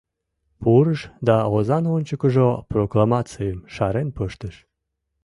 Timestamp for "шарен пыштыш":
3.73-4.55